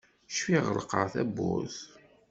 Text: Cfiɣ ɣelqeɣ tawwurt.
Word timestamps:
Cfiɣ 0.29 0.63
ɣelqeɣ 0.75 1.05
tawwurt. 1.13 1.77